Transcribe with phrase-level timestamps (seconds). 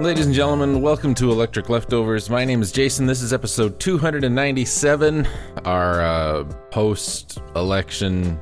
[0.00, 2.28] Ladies and gentlemen, welcome to Electric Leftovers.
[2.28, 3.06] My name is Jason.
[3.06, 5.24] This is episode 297,
[5.64, 8.40] our uh, post election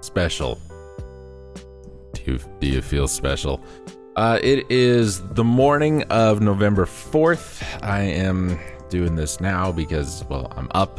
[0.00, 0.58] special.
[2.14, 3.62] Do you, do you feel special?
[4.16, 7.62] Uh, it is the morning of November 4th.
[7.82, 8.58] I am
[8.88, 10.98] doing this now because, well, I'm up.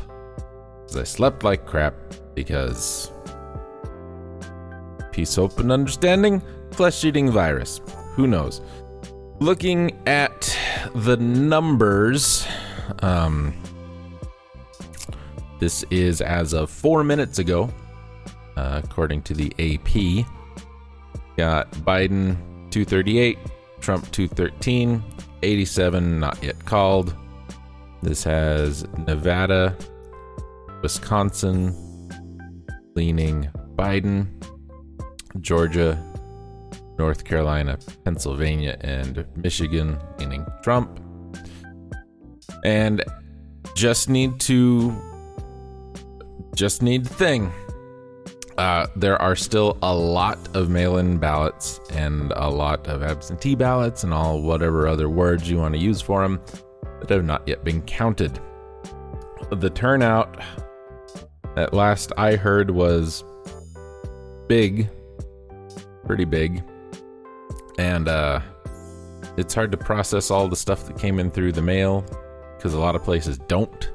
[0.86, 1.96] Because I slept like crap.
[2.36, 3.12] Because.
[5.12, 6.44] Peace, hope, and understanding.
[6.70, 7.82] Flesh eating virus.
[8.14, 8.62] Who knows?
[9.40, 10.58] Looking at
[10.96, 12.48] the numbers,
[13.04, 13.54] um,
[15.60, 17.70] this is as of four minutes ago,
[18.56, 20.26] uh, according to the AP.
[21.38, 22.36] Got Biden
[22.72, 23.38] 238,
[23.80, 25.04] Trump 213,
[25.44, 27.16] 87 not yet called.
[28.02, 29.78] This has Nevada,
[30.82, 31.76] Wisconsin
[32.96, 34.28] leaning Biden,
[35.42, 36.04] Georgia,
[36.98, 41.00] North Carolina, Pennsylvania, and Michigan leaning Trump.
[42.64, 43.04] And
[43.76, 44.96] just need to
[46.56, 47.52] just need the thing.
[48.58, 53.54] Uh, there are still a lot of mail in ballots and a lot of absentee
[53.54, 56.42] ballots and all whatever other words you want to use for them
[57.02, 58.40] that have not yet been counted.
[59.52, 60.42] The turnout,
[61.56, 63.24] at last I heard, was
[64.48, 64.90] big,
[66.06, 66.64] pretty big.
[67.78, 68.42] And uh,
[69.38, 72.04] it's hard to process all the stuff that came in through the mail
[72.58, 73.92] because a lot of places don't.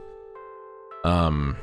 [1.04, 1.56] Um,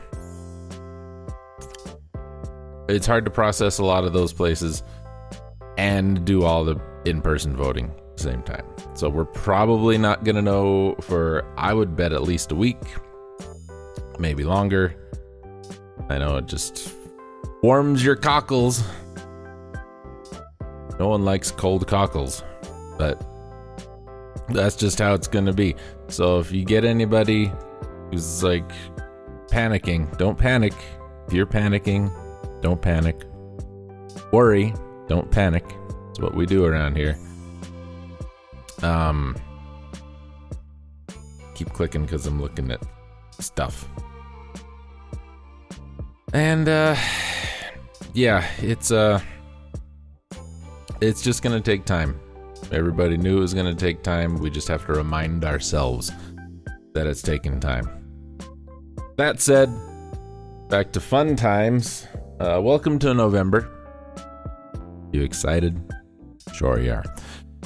[2.89, 4.83] it's hard to process a lot of those places
[5.77, 8.65] and do all the in-person voting at the same time.
[8.95, 12.81] So we're probably not to know for I would bet at least a week,
[14.17, 14.93] maybe longer.
[16.09, 16.93] I know it just
[17.61, 18.83] warms your cockles.
[20.99, 22.43] No one likes cold cockles,
[22.97, 23.25] but
[24.49, 25.75] that's just how it's to be.
[26.09, 27.51] So if you get anybody
[28.11, 28.69] who's like
[29.47, 30.73] panicking, don't panic.
[31.27, 32.11] If you're panicking,
[32.61, 33.23] don't panic.
[34.33, 34.73] Worry,
[35.07, 35.63] don't panic.
[36.09, 37.17] It's what we do around here.
[38.81, 39.35] Um,
[41.55, 42.81] keep clicking because I'm looking at
[43.39, 43.87] stuff.
[46.33, 46.95] And uh,
[48.13, 49.21] yeah, it's uh,
[51.01, 52.19] it's just gonna take time.
[52.71, 54.37] Everybody knew it was gonna take time.
[54.37, 56.11] We just have to remind ourselves
[56.93, 57.89] that it's taking time.
[59.17, 59.69] That said,
[60.69, 62.05] back to fun times.
[62.39, 63.69] Uh, welcome to November.
[65.11, 65.81] You excited?
[66.53, 67.05] Sure you are.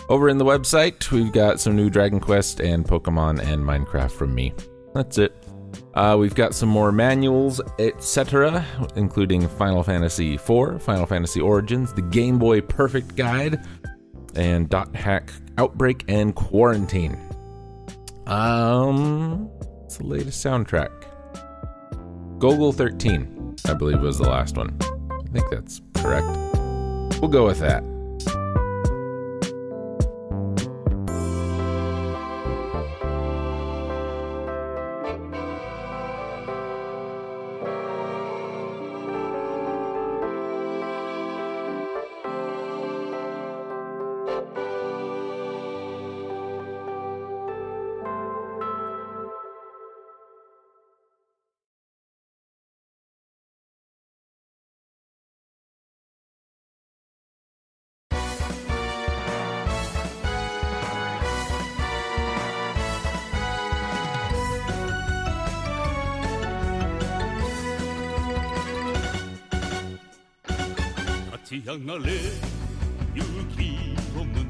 [0.10, 4.36] Over in the website, we've got some new Dragon Quest and Pokemon and Minecraft from
[4.36, 4.54] me.
[4.94, 5.43] That's it.
[5.94, 8.66] Uh, we've got some more manuals, etc.,
[8.96, 13.64] including Final Fantasy IV, Final Fantasy Origins, the Game Boy Perfect Guide,
[14.36, 17.20] and Dot Hack Outbreak and Quarantine.
[18.26, 19.52] Um,
[19.86, 20.90] it's the latest soundtrack.
[22.40, 24.76] Golgo 13, I believe, was the last one.
[24.82, 26.28] I think that's correct.
[27.22, 27.84] We'll go with that.
[71.54, 72.14] ち上がれ。
[73.14, 73.24] 勇
[73.56, 73.62] 気
[74.18, 74.42] を胸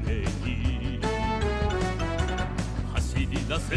[0.42, 0.98] に
[2.94, 3.76] 走り出せ。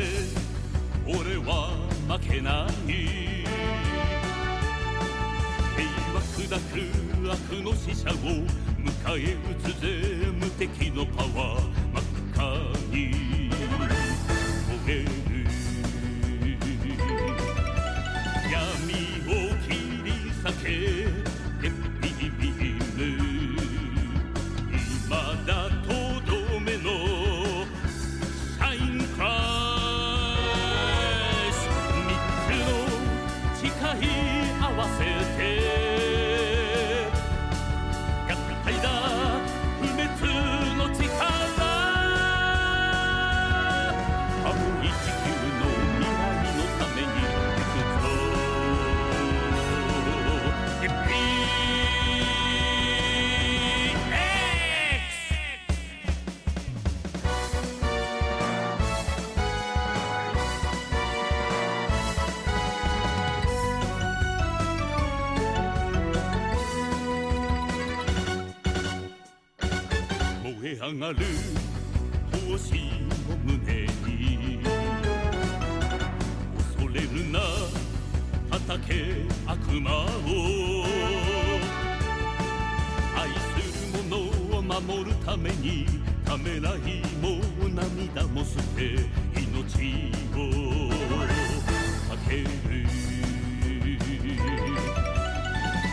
[1.05, 1.75] 俺は
[2.07, 2.93] 負けない。
[5.75, 5.83] 平
[6.13, 6.79] 和砕く
[7.29, 9.85] 悪の使者を迎え撃つぜ。
[10.31, 11.61] 無敵のパワー
[11.93, 12.03] 真っ
[12.33, 12.41] 赤
[12.95, 12.97] に。
[70.75, 71.17] 上がる
[72.31, 72.75] 闘志
[73.31, 74.59] を胸に
[76.57, 77.39] 恐れるな。
[78.51, 79.37] 叩け。
[79.49, 79.95] 悪魔を
[83.15, 84.17] 愛する者
[84.57, 85.85] を守るために
[86.25, 87.39] ためらいも
[87.73, 88.95] 涙も捨て
[89.39, 90.37] 命を
[92.09, 92.45] かける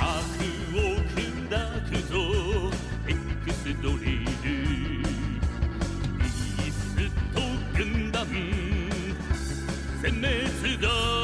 [0.00, 0.04] 悪
[0.74, 0.76] を
[1.14, 1.22] 砕
[1.88, 2.12] くぞ
[3.06, 4.63] エクスドリル
[10.84, 11.23] go.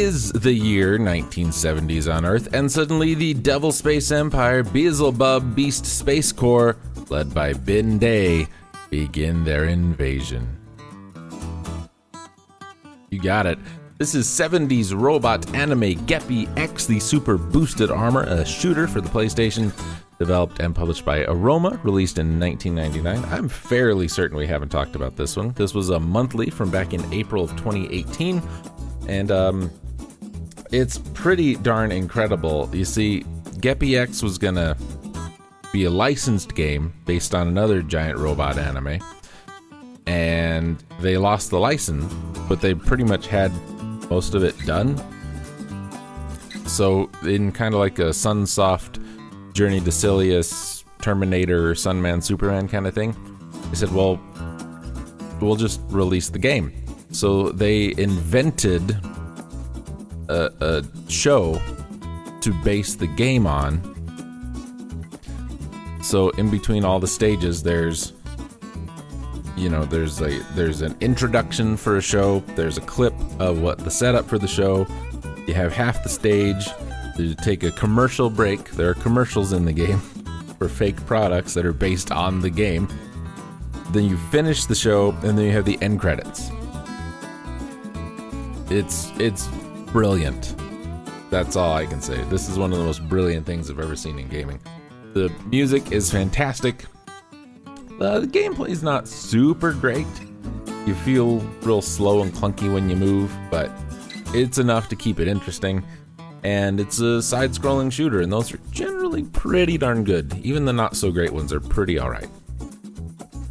[0.00, 6.32] Is the year 1970s on Earth, and suddenly the Devil Space Empire Beelzebub Beast Space
[6.32, 6.78] Corps,
[7.10, 8.48] led by Bin Day,
[8.88, 10.48] begin their invasion.
[13.10, 13.58] You got it.
[13.98, 19.10] This is 70s robot anime Geppy X, the super boosted armor, a shooter for the
[19.10, 19.70] PlayStation,
[20.18, 23.30] developed and published by Aroma, released in 1999.
[23.30, 25.50] I'm fairly certain we haven't talked about this one.
[25.52, 28.42] This was a monthly from back in April of 2018,
[29.06, 29.70] and um,
[30.72, 32.68] it's pretty darn incredible.
[32.72, 33.24] You see,
[33.60, 34.76] Geppy X was gonna
[35.72, 39.00] be a licensed game based on another giant robot anime,
[40.06, 42.12] and they lost the license,
[42.48, 43.52] but they pretty much had
[44.10, 45.00] most of it done.
[46.66, 49.02] So, in kind of like a Sunsoft
[49.54, 53.14] Journey to Silius, Terminator, Sunman, Superman kind of thing,
[53.70, 54.20] they said, well,
[55.40, 56.72] we'll just release the game.
[57.10, 58.96] So, they invented
[60.30, 61.60] a, a show
[62.40, 63.82] to base the game on.
[66.02, 68.12] So, in between all the stages, there's
[69.56, 73.78] you know there's a there's an introduction for a show there's a clip of what
[73.78, 74.86] the setup for the show.
[75.46, 76.66] You have half the stage
[77.20, 78.70] you take a commercial break.
[78.70, 79.98] There are commercials in the game
[80.58, 82.88] for fake products that are based on the game.
[83.90, 86.50] Then you finish the show and then you have the end credits.
[88.70, 89.48] It's it's
[89.92, 90.56] brilliant
[91.30, 93.96] that's all i can say this is one of the most brilliant things i've ever
[93.96, 94.60] seen in gaming
[95.14, 96.84] the music is fantastic
[98.00, 100.06] uh, the gameplay is not super great.
[100.86, 103.70] You feel real slow and clunky when you move, but
[104.28, 105.84] it's enough to keep it interesting.
[106.42, 110.34] And it's a side scrolling shooter, and those are generally pretty darn good.
[110.42, 112.28] Even the not so great ones are pretty alright.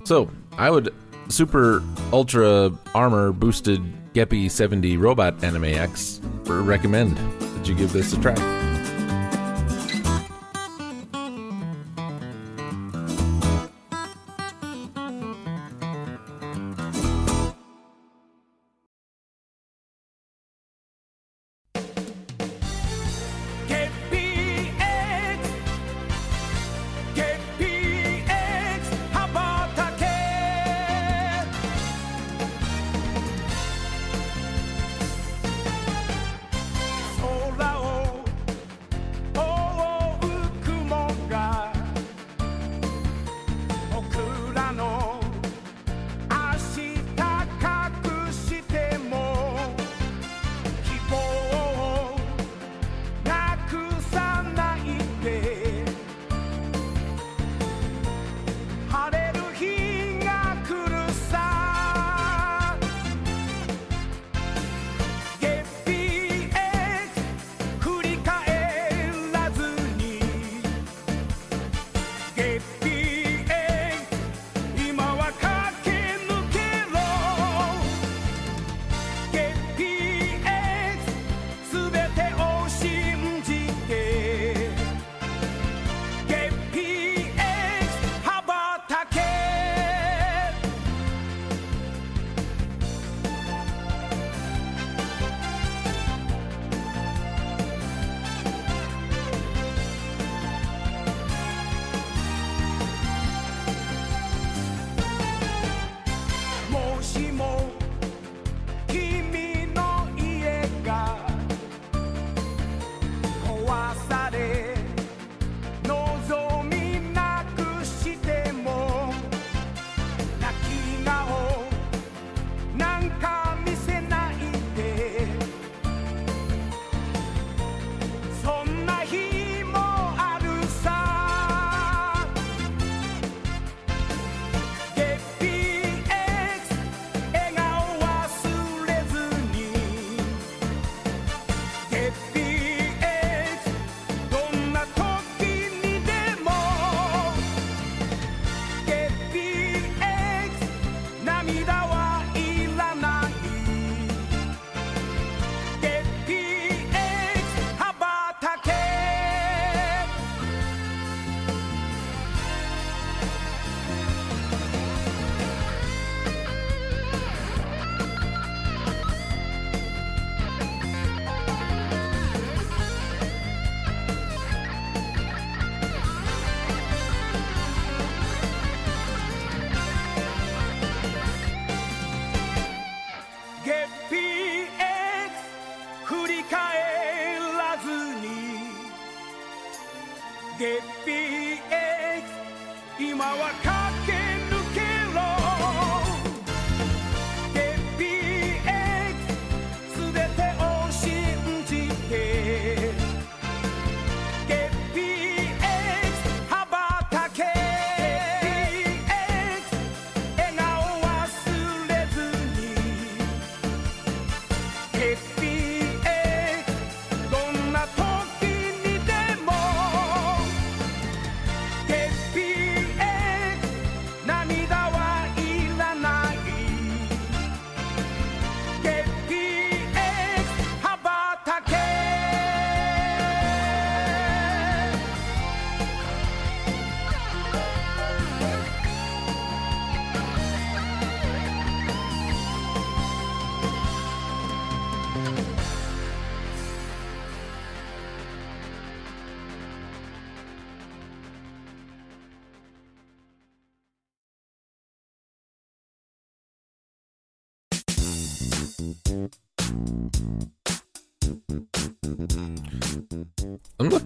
[0.03, 0.96] So, I would
[1.29, 3.81] super ultra armor boosted
[4.13, 8.59] Geppy 70 Robot Anime X recommend that you give this a try.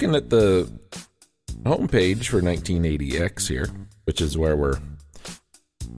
[0.04, 0.70] Looking at the
[1.64, 3.70] homepage for 198X here,
[4.04, 4.78] which is where we're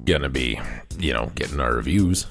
[0.03, 0.59] gonna be,
[0.99, 2.27] you know, getting our reviews.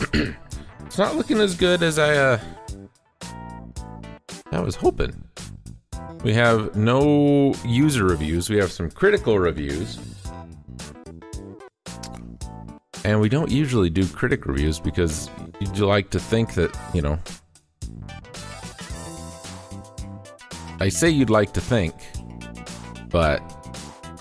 [0.00, 2.40] it's not looking as good as I uh
[4.50, 5.22] I was hoping.
[6.24, 8.50] We have no user reviews.
[8.50, 9.96] We have some critical reviews.
[13.04, 15.30] And we don't usually do critic reviews because
[15.60, 17.20] you like to think that, you know,
[20.82, 21.94] I say you'd like to think,
[23.08, 23.38] but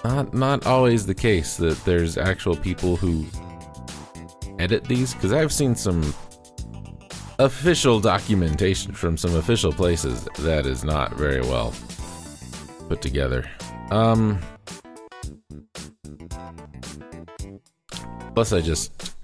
[0.04, 3.26] not not always the case that there's actual people who
[4.60, 6.14] edit these because I've seen some
[7.40, 11.74] official documentation from some official places that is not very well
[12.88, 13.50] put together.
[13.90, 14.40] Um
[18.36, 19.16] plus I just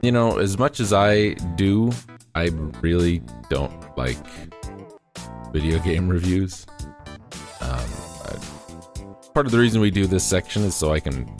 [0.00, 1.92] you know, as much as I do,
[2.34, 2.46] I
[2.80, 4.16] really don't like
[5.52, 6.66] video game reviews.
[7.60, 7.88] Um,
[8.24, 8.36] I,
[9.34, 11.30] part of the reason we do this section is so I can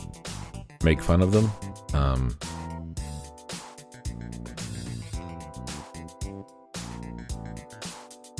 [0.83, 1.51] make fun of them.
[1.93, 2.37] Um,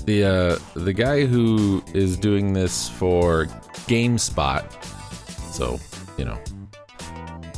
[0.05, 3.45] the uh, the guy who is doing this for
[3.87, 4.65] GameSpot,
[5.53, 5.79] so
[6.17, 6.39] you know,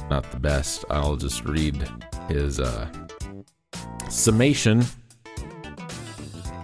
[0.09, 0.85] not the best.
[0.89, 1.87] I'll just read
[2.27, 2.87] his uh,
[4.09, 4.83] summation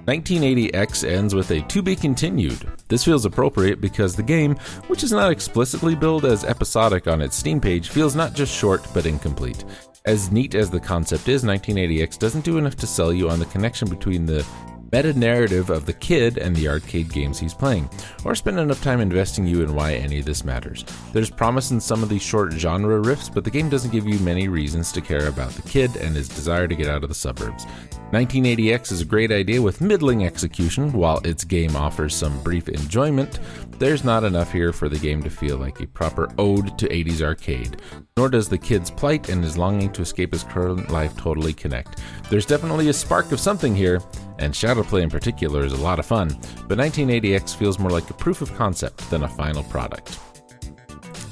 [0.10, 2.68] 198X ends with a to be continued.
[2.88, 4.56] This feels appropriate because the game,
[4.88, 8.84] which is not explicitly billed as episodic on its Steam page, feels not just short
[8.92, 9.64] but incomplete.
[10.06, 13.46] As neat as the concept is, 198X doesn't do enough to sell you on the
[13.46, 14.44] connection between the
[14.92, 17.90] meta narrative of the kid and the arcade games he's playing,
[18.26, 20.84] or spend enough time investing you in why any of this matters.
[21.14, 24.20] There's promise in some of these short genre riffs, but the game doesn't give you
[24.20, 27.16] many reasons to care about the kid and his desire to get out of the
[27.16, 27.66] suburbs.
[28.12, 30.92] 198X is a great idea with middling execution.
[30.92, 33.40] While its game offers some brief enjoyment,
[33.78, 37.22] there's not enough here for the game to feel like a proper ode to 80s
[37.22, 37.82] arcade.
[38.18, 42.02] Nor does the kid's plight and his longing to escape his current life totally connect.
[42.32, 44.02] There's definitely a spark of something here,
[44.40, 46.30] and Shadowplay in particular is a lot of fun,
[46.68, 50.18] but 198X feels more like a proof of concept than a final product.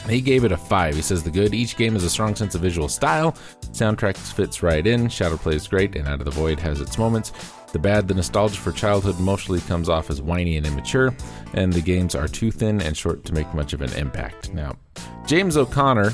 [0.09, 0.95] He gave it a 5.
[0.95, 3.33] He says the good, each game has a strong sense of visual style,
[3.71, 7.31] soundtrack fits right in, Shadowplay is great, and Out of the Void has its moments.
[7.71, 11.15] The bad, the nostalgia for childhood mostly comes off as whiny and immature,
[11.53, 14.53] and the games are too thin and short to make much of an impact.
[14.53, 14.75] Now,
[15.25, 16.13] James O'Connor,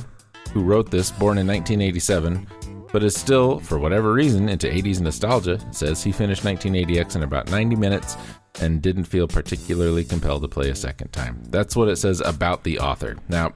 [0.51, 2.47] who wrote this, born in 1987,
[2.93, 7.49] but is still, for whatever reason, into 80s nostalgia, says he finished 198X in about
[7.49, 8.15] 90 minutes
[8.61, 11.41] and didn't feel particularly compelled to play a second time.
[11.49, 13.17] That's what it says about the author.
[13.27, 13.51] Now,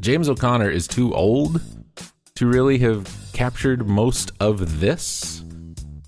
[0.00, 1.60] James O'Connor is too old
[2.34, 5.44] to really have captured most of this.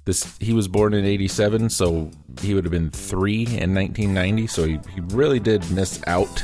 [0.04, 4.64] This he was born in 87, so he would have been 3 in 1990, so
[4.64, 6.42] he, he really did miss out.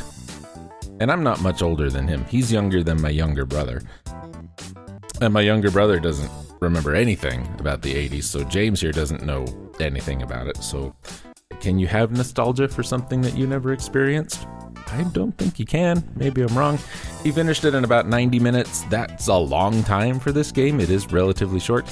[1.00, 2.24] And I'm not much older than him.
[2.26, 3.82] He's younger than my younger brother.
[5.22, 9.46] And my younger brother doesn't remember anything about the 80s, so James here doesn't know
[9.78, 10.56] anything about it.
[10.56, 10.96] So,
[11.60, 14.48] can you have nostalgia for something that you never experienced?
[14.88, 16.02] I don't think you can.
[16.16, 16.76] Maybe I'm wrong.
[17.22, 18.82] He finished it in about 90 minutes.
[18.90, 20.80] That's a long time for this game.
[20.80, 21.88] It is relatively short.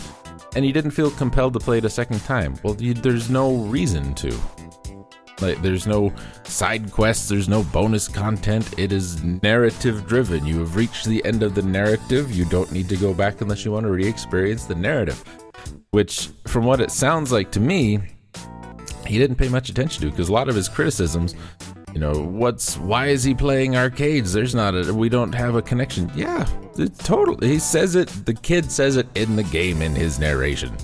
[0.57, 2.57] And he didn't feel compelled to play it a second time.
[2.65, 4.37] Well, there's no reason to.
[5.41, 6.13] Like, there's no
[6.45, 8.79] side quests, there's no bonus content.
[8.79, 10.45] It is narrative driven.
[10.45, 12.33] You have reached the end of the narrative.
[12.33, 15.23] You don't need to go back unless you want to re experience the narrative.
[15.91, 18.01] Which, from what it sounds like to me,
[19.07, 21.35] he didn't pay much attention to because a lot of his criticisms,
[21.93, 24.33] you know, what's why is he playing arcades?
[24.33, 26.11] There's not a we don't have a connection.
[26.15, 26.47] Yeah,
[26.99, 27.49] totally.
[27.49, 28.09] He says it.
[28.25, 30.77] The kid says it in the game in his narration.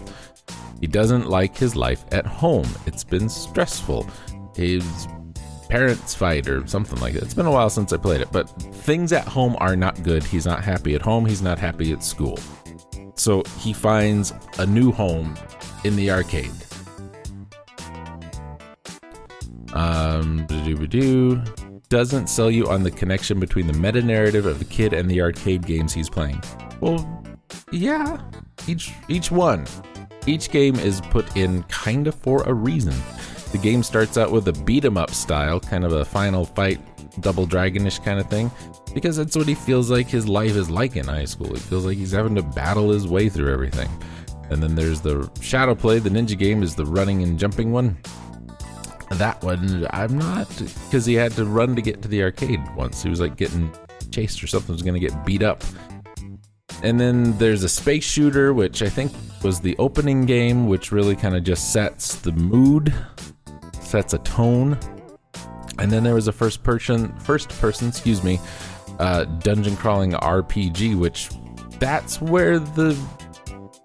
[0.81, 2.69] He doesn't like his life at home.
[2.87, 4.09] It's been stressful.
[4.57, 5.07] His
[5.69, 7.23] parents fight or something like that.
[7.23, 10.25] It's been a while since I played it, but things at home are not good.
[10.25, 11.27] He's not happy at home.
[11.27, 12.39] He's not happy at school.
[13.17, 15.35] So he finds a new home
[15.85, 16.53] in the arcade.
[19.73, 20.47] Um,
[21.89, 25.21] doesn't sell you on the connection between the meta narrative of the kid and the
[25.21, 26.43] arcade games he's playing.
[26.81, 27.25] Well,
[27.71, 28.21] yeah,
[28.67, 29.67] each each one,
[30.27, 32.95] each game is put in kind of for a reason.
[33.53, 36.81] The game starts out with a beat 'em up style, kind of a final fight,
[37.21, 38.51] double dragonish kind of thing,
[38.93, 41.49] because that's what he feels like his life is like in high school.
[41.49, 43.89] He feels like he's having to battle his way through everything.
[44.51, 47.97] And then there's the Shadow Play, the ninja game is the running and jumping one.
[49.11, 53.03] That one, I'm not, because he had to run to get to the arcade once.
[53.03, 53.73] He was like getting
[54.11, 55.63] chased or something, was going to get beat up.
[56.83, 61.17] And then there's a space shooter, which I think was the opening game, which really
[61.17, 62.93] kind of just sets the mood,
[63.87, 64.79] sets a tone.
[65.79, 68.41] And then there was a first person, first person, excuse me,
[68.99, 71.31] uh, dungeon crawling RPG, which
[71.79, 72.99] that's where the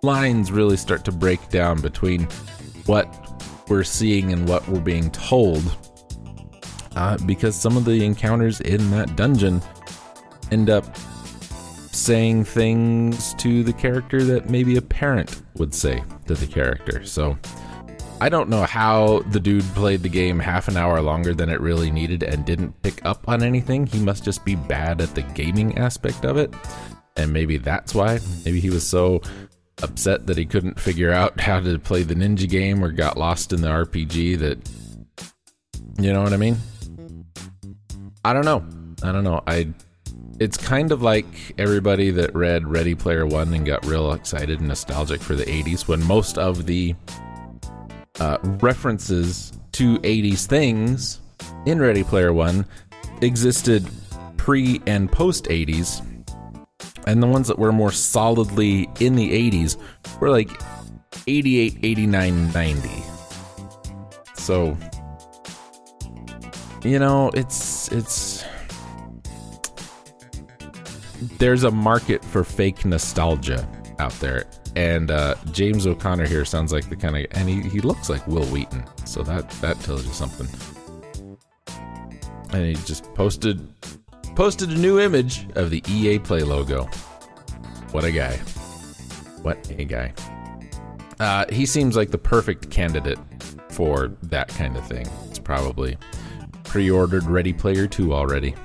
[0.01, 2.27] lines really start to break down between
[2.85, 3.07] what
[3.67, 5.63] we're seeing and what we're being told.
[6.95, 9.61] Uh, because some of the encounters in that dungeon
[10.51, 10.85] end up
[11.93, 17.05] saying things to the character that maybe a parent would say to the character.
[17.05, 17.37] So
[18.21, 21.59] I don't know how the dude played the game half an hour longer than it
[21.59, 23.87] really needed and didn't pick up on anything.
[23.87, 26.53] He must just be bad at the gaming aspect of it.
[27.17, 28.19] And maybe that's why.
[28.45, 29.21] Maybe he was so
[29.81, 33.53] upset that he couldn't figure out how to play the ninja game or got lost
[33.53, 34.69] in the RPG that
[35.99, 36.57] you know what I mean?
[38.23, 38.63] I don't know.
[39.01, 39.41] I don't know.
[39.47, 39.67] I
[40.39, 41.25] it's kind of like
[41.57, 45.87] everybody that read Ready Player 1 and got real excited and nostalgic for the 80s
[45.87, 46.93] when most of the
[48.21, 51.19] uh, references to 80s things
[51.65, 52.63] in Ready Player 1
[53.21, 53.87] existed
[54.37, 56.05] pre and post 80s
[57.07, 59.75] and the ones that were more solidly in the 80s
[60.19, 60.51] were like
[61.25, 62.89] 88 89 90
[64.35, 64.77] so
[66.83, 68.45] you know it's it's
[71.39, 76.87] there's a market for fake nostalgia out there and uh, james o'connor here sounds like
[76.89, 80.13] the kind of and he, he looks like Wil Wheaton so that that tells you
[80.13, 80.47] something
[82.53, 83.67] and he just posted
[84.35, 86.85] posted a new image of the EA Play logo.
[87.91, 88.37] What a guy.
[89.41, 90.13] What a guy.
[91.19, 93.19] Uh, he seems like the perfect candidate
[93.69, 95.07] for that kind of thing.
[95.29, 95.97] It's probably
[96.63, 98.55] pre ordered Ready Player 2 already.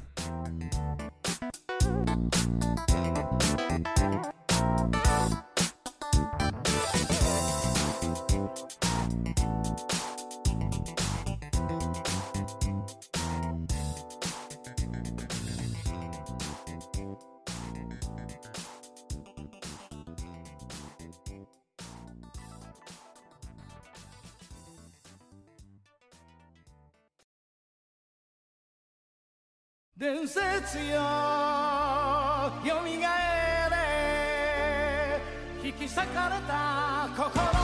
[29.98, 30.84] 伝説よ。
[30.92, 33.08] よみが
[33.66, 33.70] え
[35.62, 35.66] れ。
[35.66, 37.55] 引き裂かれた心。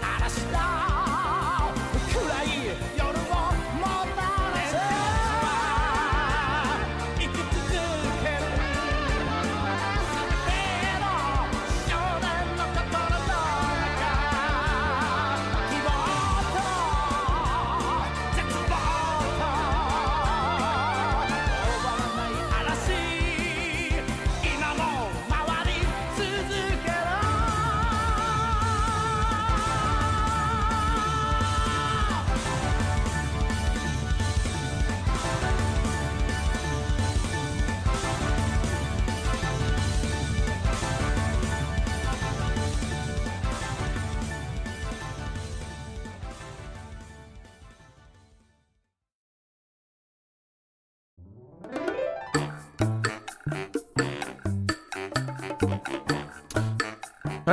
[0.00, 0.95] not a star.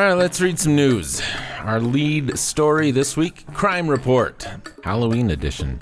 [0.06, 1.22] Right, let's read some news.
[1.60, 4.46] Our lead story this week Crime Report,
[4.84, 5.80] Halloween edition.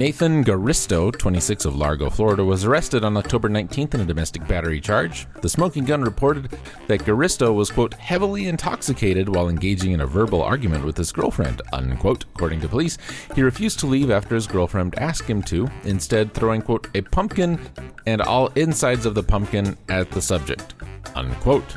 [0.00, 4.80] Nathan Garisto, 26 of Largo, Florida, was arrested on October 19th in a domestic battery
[4.80, 5.26] charge.
[5.42, 10.42] The smoking gun reported that Garisto was, quote, heavily intoxicated while engaging in a verbal
[10.42, 12.24] argument with his girlfriend, unquote.
[12.34, 12.98] According to police,
[13.34, 17.60] he refused to leave after his girlfriend asked him to, instead throwing, quote, a pumpkin
[18.06, 20.74] and all insides of the pumpkin at the subject,
[21.14, 21.76] unquote.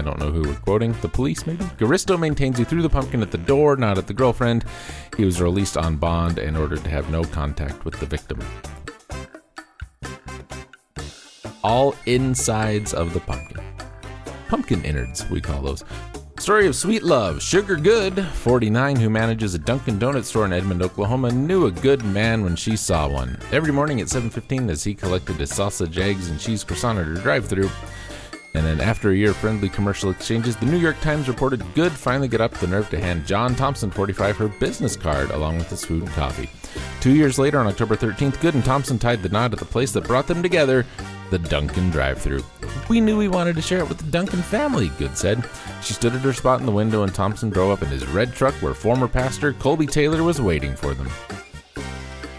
[0.00, 0.92] I don't know who we're quoting.
[1.02, 1.62] The police, maybe?
[1.76, 4.64] Garisto maintains he threw the pumpkin at the door, not at the girlfriend.
[5.14, 8.40] He was released on bond and ordered to have no contact with the victim.
[11.62, 13.62] All insides of the pumpkin.
[14.48, 15.84] Pumpkin innards, we call those.
[16.38, 17.42] Story of sweet love.
[17.42, 22.02] Sugar Good, 49, who manages a Dunkin' Donut store in Edmond, Oklahoma, knew a good
[22.02, 23.38] man when she saw one.
[23.52, 27.14] Every morning at 7:15, as he collected his sausage, eggs, and cheese croissant at her
[27.16, 27.70] drive-through,
[28.54, 31.92] and then after a year of friendly commercial exchanges, the New York Times reported Good
[31.92, 35.70] finally got up the nerve to hand John Thompson, 45, her business card along with
[35.70, 36.50] his food and coffee.
[37.00, 39.92] Two years later, on October 13th, Good and Thompson tied the knot at the place
[39.92, 40.84] that brought them together,
[41.30, 42.42] the Dunkin' drive-thru.
[42.88, 45.48] We knew we wanted to share it with the Dunkin' family, Good said.
[45.82, 48.34] She stood at her spot in the window and Thompson drove up in his red
[48.34, 51.08] truck where former pastor Colby Taylor was waiting for them.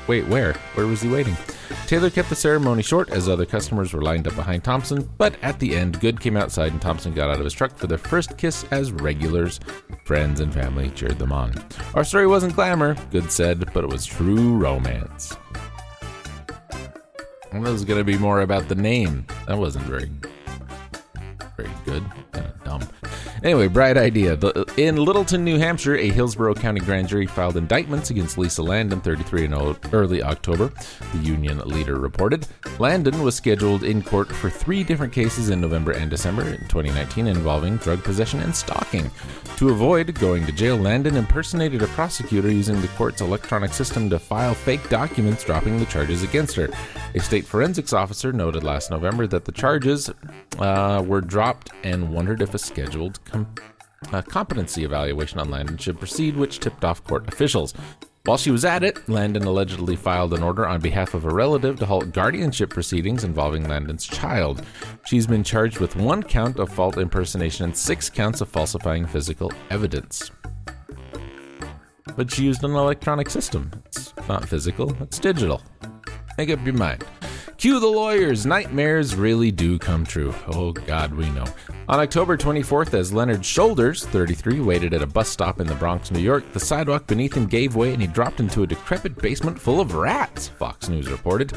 [0.07, 0.53] Wait, where?
[0.73, 1.37] Where was he waiting?
[1.87, 5.59] Taylor kept the ceremony short as other customers were lined up behind Thompson, but at
[5.59, 8.37] the end, Good came outside and Thompson got out of his truck for their first
[8.37, 9.59] kiss as regulars.
[10.05, 11.53] Friends and family cheered them on.
[11.93, 15.35] Our story wasn't glamour, Good said, but it was true romance.
[17.51, 19.25] And that was going to be more about the name.
[19.47, 20.09] That wasn't very,
[21.57, 22.03] very good.
[23.43, 24.37] Anyway, bright idea.
[24.77, 29.45] In Littleton, New Hampshire, a Hillsborough County grand jury filed indictments against Lisa Landon, 33,
[29.45, 29.53] in
[29.93, 30.71] early October,
[31.11, 32.45] the union leader reported.
[32.77, 37.25] Landon was scheduled in court for three different cases in November and December in 2019
[37.25, 39.09] involving drug possession and stalking.
[39.57, 44.19] To avoid going to jail, Landon impersonated a prosecutor using the court's electronic system to
[44.19, 46.69] file fake documents dropping the charges against her.
[47.15, 50.11] A state forensics officer noted last November that the charges
[50.59, 53.55] uh, were dropped and wondered if a scheduled com-
[54.11, 57.73] uh, competency evaluation on Landon should proceed, which tipped off court officials.
[58.25, 61.79] While she was at it, Landon allegedly filed an order on behalf of a relative
[61.79, 64.63] to halt guardianship proceedings involving Landon's child.
[65.05, 69.51] She's been charged with one count of false impersonation and six counts of falsifying physical
[69.71, 70.29] evidence.
[72.15, 73.71] But she used an electronic system.
[73.87, 75.61] It's not physical, it's digital.
[76.37, 77.03] Make up your mind.
[77.61, 78.43] Cue the lawyers.
[78.43, 80.33] Nightmares really do come true.
[80.47, 81.45] Oh, God, we know.
[81.87, 86.09] On October 24th, as Leonard Shoulders, 33, waited at a bus stop in the Bronx,
[86.09, 89.61] New York, the sidewalk beneath him gave way and he dropped into a decrepit basement
[89.61, 91.53] full of rats, Fox News reported.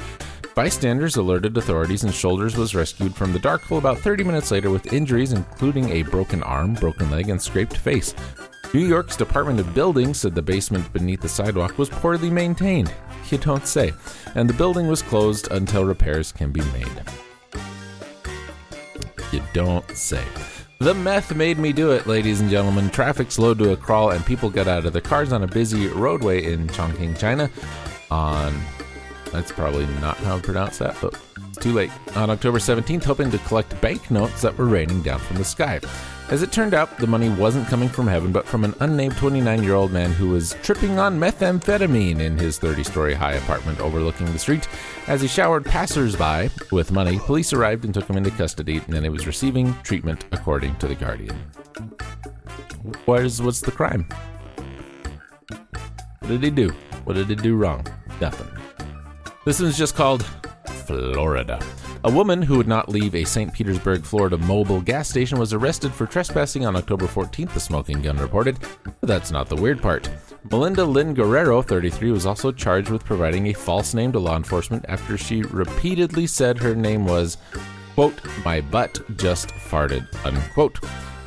[0.54, 4.68] Bystanders alerted authorities and Shoulders was rescued from the dark hole about 30 minutes later
[4.68, 8.14] with injuries including a broken arm, broken leg, and scraped face.
[8.74, 12.92] New York's Department of Buildings said the basement beneath the sidewalk was poorly maintained.
[13.30, 13.92] You don't say.
[14.34, 17.02] And the building was closed until repairs can be made.
[19.30, 20.24] You don't say.
[20.80, 22.90] The meth made me do it, ladies and gentlemen.
[22.90, 25.86] Traffic slowed to a crawl and people got out of their cars on a busy
[25.86, 27.48] roadway in Chongqing, China
[28.10, 28.52] on
[29.30, 31.16] that's probably not how to pronounce that, but
[31.56, 31.90] too late.
[32.16, 35.80] On October 17th, hoping to collect banknotes that were raining down from the sky.
[36.30, 39.62] As it turned out, the money wasn't coming from heaven, but from an unnamed 29
[39.62, 44.32] year old man who was tripping on methamphetamine in his 30 story high apartment overlooking
[44.32, 44.66] the street.
[45.06, 49.10] As he showered passersby with money, police arrived and took him into custody, and he
[49.10, 51.36] was receiving treatment according to The Guardian.
[53.04, 54.06] What is, what's the crime?
[56.20, 56.70] What did he do?
[57.04, 57.86] What did he do wrong?
[58.18, 58.48] Nothing.
[59.44, 60.24] This one's just called
[60.66, 61.60] Florida.
[62.04, 63.52] A woman who would not leave a St.
[63.52, 68.18] Petersburg, Florida mobile gas station was arrested for trespassing on October 14th, the smoking gun
[68.18, 68.58] reported.
[68.84, 70.10] But that's not the weird part.
[70.50, 74.84] Melinda Lynn Guerrero, 33, was also charged with providing a false name to law enforcement
[74.88, 77.38] after she repeatedly said her name was,
[77.94, 80.78] quote, my butt just farted, unquote.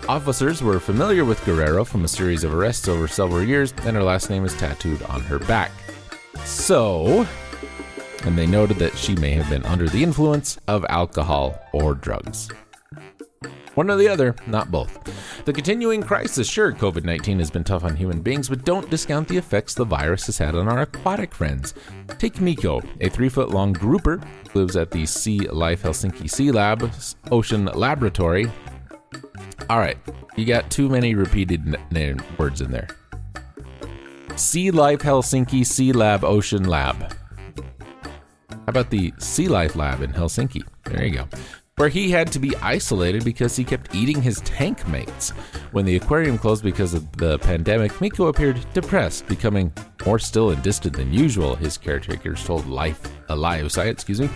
[0.08, 4.04] Officers were familiar with Guerrero from a series of arrests over several years, and her
[4.04, 5.72] last name is tattooed on her back.
[6.46, 7.28] So,
[8.24, 12.50] and they noted that she may have been under the influence of alcohol or drugs.
[13.76, 14.98] One or the other, not both.
[15.46, 19.28] The continuing crisis sure, COVID 19 has been tough on human beings, but don't discount
[19.28, 21.76] the effects the virus has had on our aquatic friends.
[22.18, 24.20] Take Miko, a three foot long grouper
[24.52, 26.92] who lives at the Sea Life Helsinki Sea Lab
[27.30, 28.52] Ocean Laboratory.
[29.70, 29.98] All right,
[30.36, 32.88] you got too many repeated n- n- words in there.
[34.36, 37.14] Sea Life Helsinki Sea Lab Ocean Lab.
[38.68, 40.62] How about the Sea Life Lab in Helsinki?
[40.84, 41.28] There you go.
[41.78, 45.30] Where he had to be isolated because he kept eating his tank mates.
[45.72, 49.72] When the aquarium closed because of the pandemic, Miko appeared depressed, becoming
[50.06, 54.30] more still and distant than usual, his caretakers told Life uh, Alive Site, excuse me.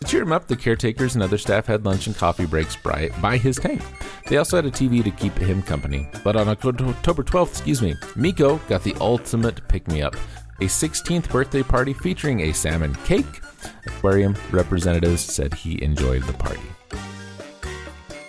[0.00, 3.08] To cheer him up, the caretakers and other staff had lunch and coffee breaks by,
[3.22, 3.80] by his tank.
[4.26, 6.06] They also had a TV to keep him company.
[6.22, 10.16] But on October 12th, excuse me, Miko got the ultimate pick me up
[10.60, 13.40] a 16th birthday party featuring a salmon cake.
[13.86, 16.60] Aquarium representatives said he enjoyed the party.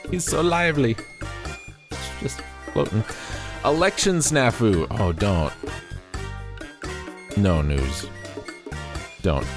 [0.10, 0.96] He's so lively.
[2.20, 2.42] Just
[2.74, 3.04] floating.
[3.64, 4.88] Election snafu.
[4.92, 5.54] Oh, don't.
[7.38, 8.08] No news.
[9.22, 9.48] Don't.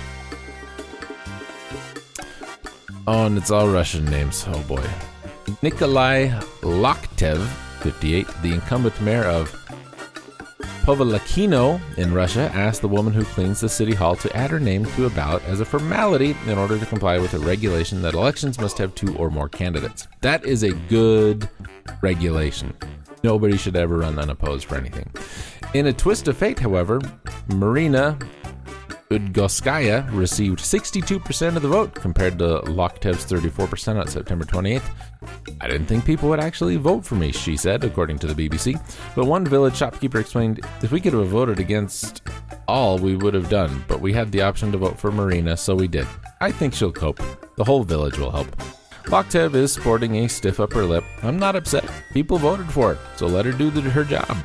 [3.07, 4.45] Oh, and it's all Russian names.
[4.49, 4.85] Oh boy.
[5.63, 6.29] Nikolai
[6.63, 7.45] Loktev,
[7.81, 9.64] 58, the incumbent mayor of
[10.85, 14.85] Povalakino in Russia asked the woman who cleans the city hall to add her name
[14.85, 18.61] to a ballot as a formality in order to comply with a regulation that elections
[18.61, 20.07] must have two or more candidates.
[20.21, 21.49] That is a good
[22.03, 22.77] regulation.
[23.23, 25.11] Nobody should ever run unopposed for anything.
[25.73, 27.01] In a twist of fate, however,
[27.49, 28.19] Marina
[29.11, 34.91] Udgoskaya received 62% of the vote compared to Loktev's 34% on September 28th.
[35.61, 38.81] I didn't think people would actually vote for me, she said, according to the BBC.
[39.15, 42.23] But one village shopkeeper explained if we could have voted against
[42.67, 45.75] all, we would have done, but we had the option to vote for Marina, so
[45.75, 46.07] we did.
[46.41, 47.21] I think she'll cope.
[47.57, 48.57] The whole village will help.
[49.05, 51.05] Loktev is sporting a stiff upper lip.
[51.23, 51.85] I'm not upset.
[52.13, 54.37] People voted for her, so let her do the, her job.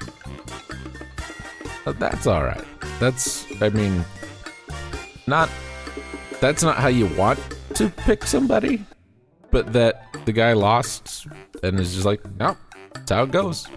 [1.86, 2.64] But that's all right.
[3.00, 4.04] That's, I mean,
[5.30, 5.50] not.
[6.42, 7.40] That's not how you want
[7.76, 8.86] to pick somebody,
[9.52, 11.28] but that the guy lost
[11.64, 12.58] and is just like, no,
[12.94, 13.68] that's how it goes.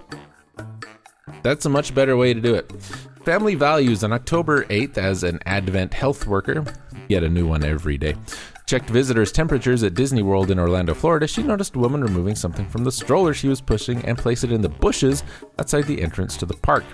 [1.42, 2.70] That's a much better way to do it.
[3.24, 6.64] Family Values on October 8th as an AdventHealth worker,
[7.08, 8.16] get a new one every day.
[8.66, 11.26] Checked visitors' temperatures at Disney World in Orlando, Florida.
[11.26, 14.52] She noticed a woman removing something from the stroller she was pushing and place it
[14.52, 15.22] in the bushes
[15.58, 16.84] outside the entrance to the park.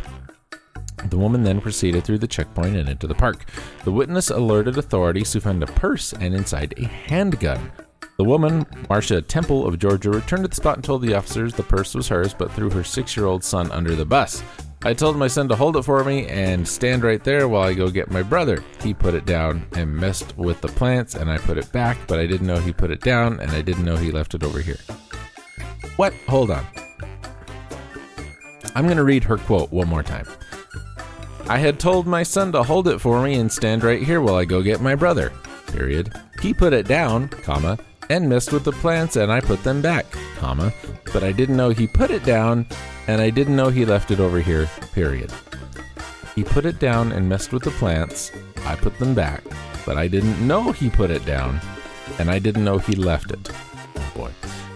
[1.06, 3.44] The woman then proceeded through the checkpoint and into the park.
[3.84, 7.70] The witness alerted authorities who found a purse and inside a handgun.
[8.18, 11.62] The woman, Marcia Temple of Georgia, returned to the spot and told the officers the
[11.62, 14.42] purse was hers, but threw her six year old son under the bus.
[14.84, 17.74] I told my son to hold it for me and stand right there while I
[17.74, 18.62] go get my brother.
[18.80, 22.18] He put it down and messed with the plants, and I put it back, but
[22.18, 24.60] I didn't know he put it down, and I didn't know he left it over
[24.60, 24.78] here.
[25.96, 26.12] What?
[26.28, 26.66] Hold on.
[28.74, 30.26] I'm going to read her quote one more time.
[31.48, 34.34] I had told my son to hold it for me and stand right here while
[34.34, 35.32] I go get my brother.
[35.68, 36.12] Period.
[36.42, 37.78] He put it down, comma,
[38.10, 40.04] and messed with the plants and I put them back,
[40.36, 40.72] comma,
[41.12, 42.66] but I didn't know he put it down
[43.06, 44.68] and I didn't know he left it over here.
[44.92, 45.32] Period.
[46.34, 48.30] He put it down and messed with the plants.
[48.66, 49.42] I put them back,
[49.86, 51.60] but I didn't know he put it down
[52.18, 53.50] and I didn't know he left it.
[53.96, 54.30] Oh boy.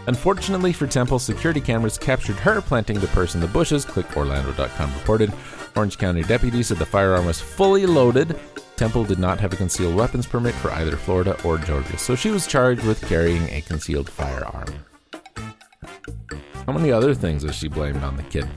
[0.06, 5.32] Unfortunately for Temple, security cameras captured her planting the purse in the bushes, clickorlando.com reported.
[5.76, 8.38] Orange County deputies said the firearm was fully loaded.
[8.76, 12.30] Temple did not have a concealed weapons permit for either Florida or Georgia, so she
[12.30, 14.66] was charged with carrying a concealed firearm.
[16.66, 18.48] How many other things has she blamed on the kid?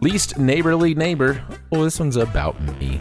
[0.00, 1.42] Least neighborly neighbor.
[1.72, 3.00] Oh, this one's about me.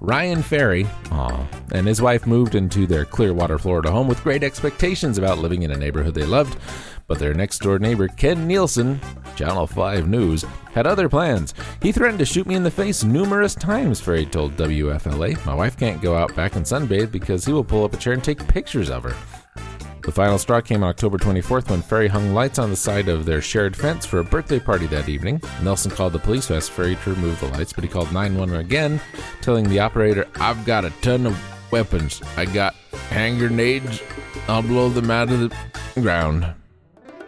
[0.00, 5.18] Ryan Ferry, aw, and his wife moved into their Clearwater, Florida home with great expectations
[5.18, 6.58] about living in a neighborhood they loved.
[7.10, 9.00] But their next door neighbor, Ken Nielsen,
[9.34, 11.54] Channel 5 News, had other plans.
[11.82, 15.44] He threatened to shoot me in the face numerous times, Ferry told WFLA.
[15.44, 18.12] My wife can't go out back and sunbathe because he will pull up a chair
[18.12, 19.16] and take pictures of her.
[20.04, 23.26] The final straw came on October 24th when Ferry hung lights on the side of
[23.26, 25.42] their shared fence for a birthday party that evening.
[25.64, 28.64] Nielsen called the police who asked Ferry to remove the lights, but he called 911
[28.64, 29.00] again,
[29.40, 31.36] telling the operator, I've got a ton of
[31.72, 32.22] weapons.
[32.36, 32.76] I got
[33.08, 34.00] hand grenades,
[34.46, 36.54] I'll blow them out of the ground.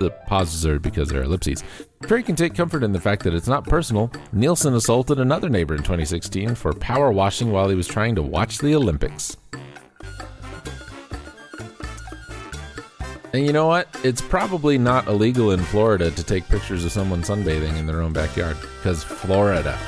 [0.02, 1.62] The pauses are because they're ellipses.
[2.02, 4.10] Trey can take comfort in the fact that it's not personal.
[4.32, 8.58] Nielsen assaulted another neighbor in 2016 for power washing while he was trying to watch
[8.58, 9.36] the Olympics.
[13.32, 13.86] And you know what?
[14.02, 18.12] It's probably not illegal in Florida to take pictures of someone sunbathing in their own
[18.12, 19.78] backyard because Florida.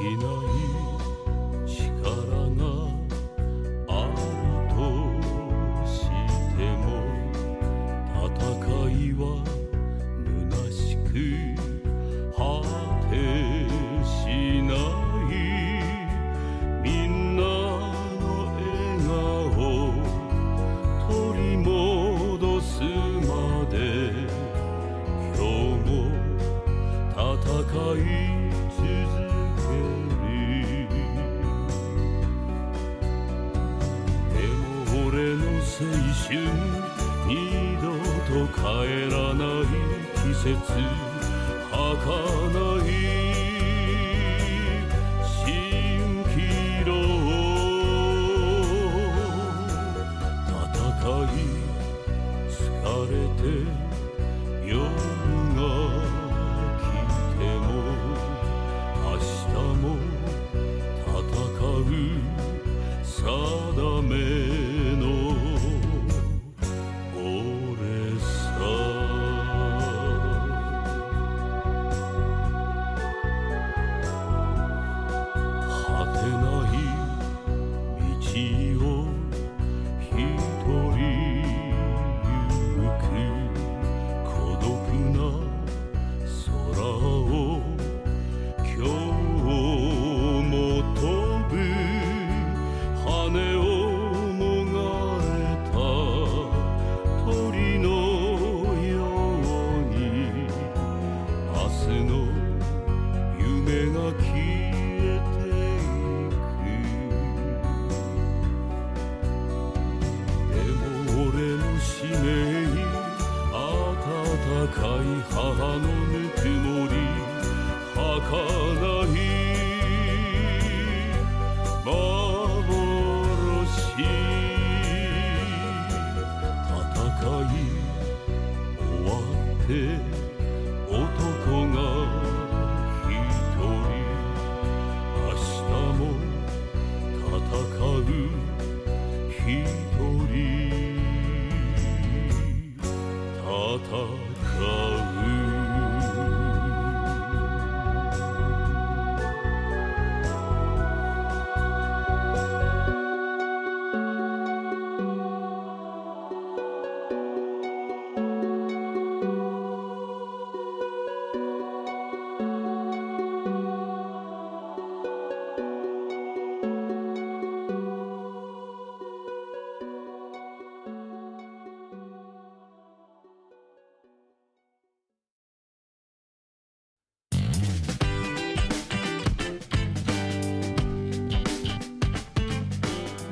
[0.00, 0.75] inaiv.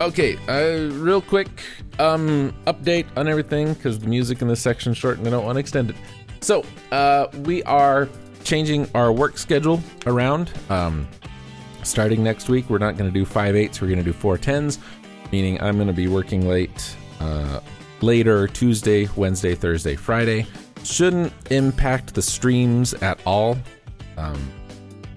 [0.05, 1.49] Okay, uh, real quick
[1.99, 5.57] um, update on everything because the music in this section short and I don't want
[5.57, 5.97] to extend it.
[6.43, 8.07] So, uh, we are
[8.45, 10.53] changing our work schedule around.
[10.69, 11.09] Um,
[11.85, 14.37] starting next week, we're not going to do five eights, we're going to do four
[14.37, 14.79] tens,
[15.33, 17.61] meaning I'm going to be working late uh,
[18.03, 20.45] later Tuesday, Wednesday, Thursday, Friday.
[20.83, 23.57] Shouldn't impact the streams at all.
[24.19, 24.51] Um,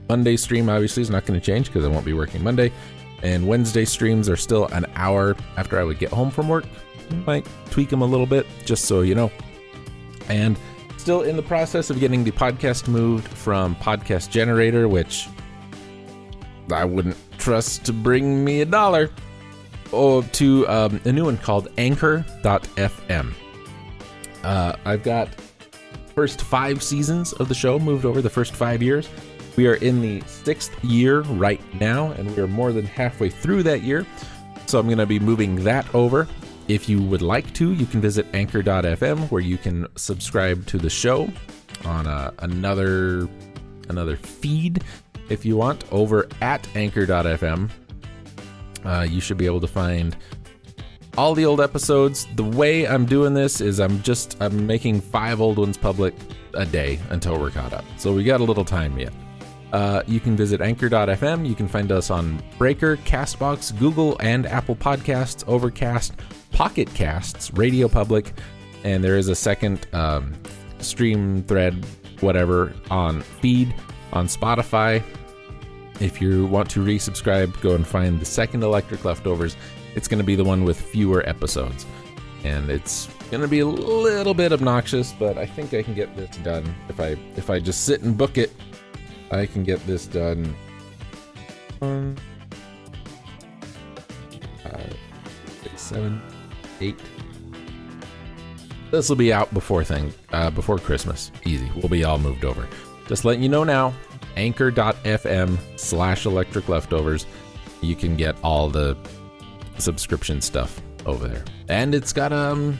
[0.07, 2.71] Monday stream obviously is not going to change because I won't be working Monday.
[3.24, 6.65] And Wednesday streams are still an hour after I would get home from work.
[7.26, 9.32] Might tweak them a little bit, just so you know.
[10.30, 10.57] And
[10.97, 15.28] still in the process of getting the podcast moved from Podcast Generator, which
[16.72, 19.09] I wouldn't trust to bring me a dollar,
[19.89, 23.34] to um, a new one called Anchor.fm.
[24.43, 25.30] Uh, I've got
[26.13, 29.09] first five seasons of the show moved over the first five years.
[29.57, 33.63] We are in the sixth year right now, and we are more than halfway through
[33.63, 34.05] that year.
[34.67, 36.27] So I'm going to be moving that over.
[36.67, 40.91] If you would like to, you can visit anchor.fm where you can subscribe to the
[40.91, 41.27] show
[41.85, 43.27] on uh, another
[43.89, 44.83] another feed
[45.29, 47.69] if you want over at anchor.fm.
[48.85, 50.15] Uh, you should be able to find
[51.17, 52.27] all the old episodes.
[52.35, 56.13] The way I'm doing this is I'm just I'm making five old ones public
[56.53, 57.85] a day until we're caught up.
[57.97, 59.13] So we got a little time yet.
[59.74, 61.47] Uh, you can visit anchor.fm.
[61.47, 66.13] You can find us on Breaker, Castbox, Google and Apple Podcasts, Overcast,
[66.51, 68.34] Pocket Casts, Radio Public,
[68.84, 70.34] and there is a second um,
[70.80, 71.86] stream thread,
[72.22, 73.74] whatever, on feed
[74.13, 75.03] on Spotify.
[75.99, 79.57] If you want to resubscribe, go and find the second Electric Leftovers.
[79.95, 81.86] It's going to be the one with fewer episodes.
[82.43, 86.15] And it's going to be a little bit obnoxious, but I think I can get
[86.15, 86.74] this done.
[86.88, 88.53] If I if I just sit and book it,
[89.32, 90.55] I can get this done.
[91.82, 92.15] Um,
[94.63, 94.97] five,
[95.63, 96.21] six, seven,
[96.82, 96.99] eight.
[98.91, 101.32] This will be out before thing uh, before Christmas.
[101.45, 101.69] Easy.
[101.75, 102.67] We'll be all moved over.
[103.07, 103.93] Just letting you know now.
[104.36, 107.25] Anchor.fm slash electric leftovers.
[107.82, 108.97] You can get all the
[109.78, 111.43] subscription stuff over there.
[111.69, 112.80] And it's got um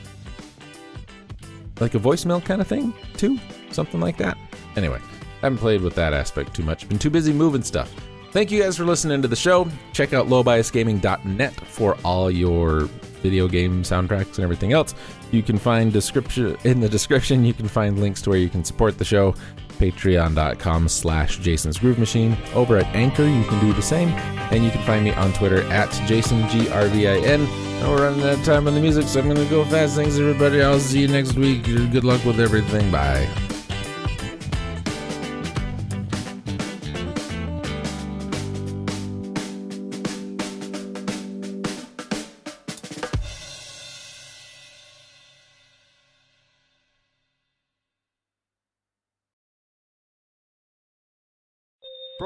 [1.80, 3.39] like a voicemail kind of thing too.
[3.72, 4.38] Something like that.
[4.76, 5.00] Anyway,
[5.42, 6.88] haven't played with that aspect too much.
[6.88, 7.94] Been too busy moving stuff.
[8.32, 9.68] Thank you guys for listening to the show.
[9.94, 12.82] Check out lowbiasgaming.net for all your
[13.22, 14.94] video game soundtracks and everything else.
[15.32, 17.46] You can find description in the description.
[17.46, 19.34] You can find links to where you can support the show.
[19.80, 22.36] Patreon.com slash Jason's Groove Machine.
[22.54, 24.10] Over at Anchor, you can do the same.
[24.52, 27.48] And you can find me on Twitter at JasonGRVIN.
[27.80, 29.96] Now we're running out of time on the music, so I'm going to go fast.
[29.96, 30.62] Thanks, everybody.
[30.64, 31.64] I'll see you next week.
[31.64, 32.90] Good luck with everything.
[32.92, 33.47] Bye.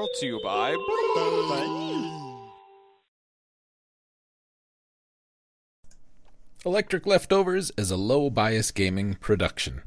[0.01, 0.75] Brought to you by.
[6.65, 9.83] Electric Leftovers is a low bias gaming production.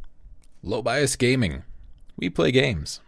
[0.62, 1.64] Low bias gaming.
[2.16, 3.00] We play games.